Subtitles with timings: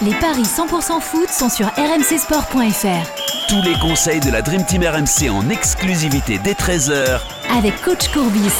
[0.00, 3.48] Les paris 100% foot sont sur rmcsport.fr.
[3.48, 7.18] Tous les conseils de la Dream Team RMC en exclusivité dès 13h
[7.52, 8.52] avec coach Courbis.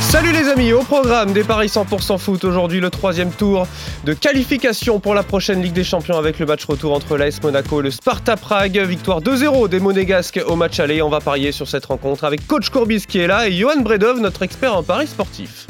[0.00, 3.68] Salut les amis, au programme des Paris 100% foot, aujourd'hui le troisième tour
[4.02, 7.78] de qualification pour la prochaine Ligue des Champions avec le match retour entre l'AS Monaco
[7.78, 8.76] et le Sparta Prague.
[8.76, 11.00] Victoire 2-0 des Monégasques au match aller.
[11.00, 14.18] On va parier sur cette rencontre avec coach Courbis qui est là et Johan Bredov,
[14.18, 15.68] notre expert en paris sportif.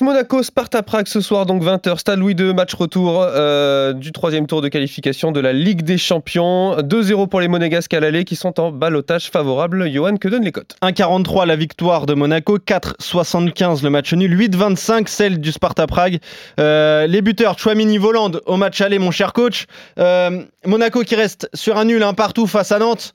[0.00, 4.46] Monaco, Sparta Prague ce soir, donc 20h, Stade Louis II, match retour euh, du troisième
[4.46, 6.76] tour de qualification de la Ligue des Champions.
[6.78, 9.90] 2-0 pour les Monégasques à l'aller qui sont en balotage favorable.
[9.92, 10.76] Johan, que donnent les cotes?
[10.82, 16.18] 1,43 la victoire de Monaco, 4,75 le match nul, 8,25 celle du Sparta Prague.
[16.58, 19.66] Euh, les buteurs, Chouamini Voland au match aller, mon cher coach.
[19.98, 23.12] Euh, Monaco qui reste sur un nul, un partout face à Nantes.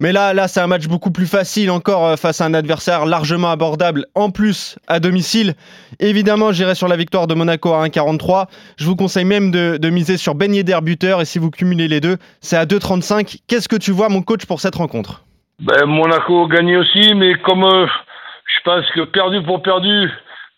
[0.00, 3.04] Mais là, là c'est un match beaucoup plus facile encore euh, face à un adversaire
[3.04, 5.52] largement abordable, en plus à domicile.
[6.00, 8.46] Évidemment, j'irai sur la victoire de Monaco à 1,43.
[8.78, 12.00] Je vous conseille même de, miser sur Ben Yedder buteur, et si vous cumulez les
[12.00, 13.42] deux, c'est à 2,35.
[13.46, 15.22] Qu'est-ce que tu vois, mon coach, pour cette rencontre?
[15.60, 20.08] Ben, Monaco gagne aussi, mais comme euh, je pense que perdu pour perdu,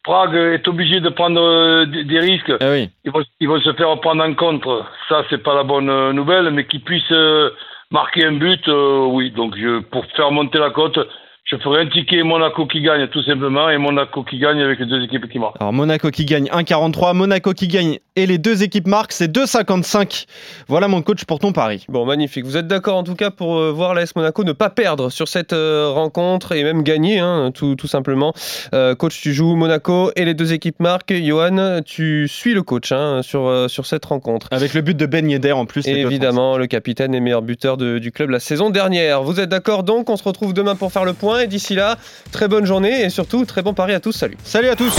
[0.05, 2.53] Prague est obligé de prendre euh, des, risques.
[2.61, 2.91] Eh oui.
[3.05, 4.65] ils, vont, se faire prendre en compte.
[5.09, 7.12] Ça, c'est pas la bonne nouvelle, mais qu'ils puissent
[7.93, 9.31] marquer un but, euh, oui.
[9.31, 10.98] Donc je, pour faire monter la cote,
[11.45, 14.87] je ferai un ticket Monaco qui gagne tout simplement et Monaco qui gagne avec les
[14.87, 15.61] deux équipes qui marquent.
[15.61, 20.27] Alors Monaco qui gagne 1,43, Monaco qui gagne et les deux équipes marquent, c'est 2,55.
[20.69, 21.85] Voilà mon coach pour ton pari.
[21.89, 22.45] Bon, magnifique.
[22.45, 25.29] Vous êtes d'accord en tout cas pour euh, voir l'AS Monaco ne pas perdre sur
[25.29, 28.35] cette euh, rencontre et même gagner, hein, tout, tout, simplement.
[28.75, 31.15] Euh, coach, tu joues Monaco et les deux équipes marquent.
[31.15, 34.49] Johan, tu suis le coach hein, sur, sur cette rencontre.
[34.51, 35.87] Avec le but de Ben Yedder en plus.
[35.87, 39.23] évidemment, le capitaine et meilleur buteur du club la saison dernière.
[39.23, 41.97] Vous êtes d'accord donc On se retrouve demain pour faire le point et d'ici là,
[42.31, 44.13] très bonne journée et surtout très bon pari à tous.
[44.13, 44.37] Salut.
[44.45, 44.95] Salut à tous.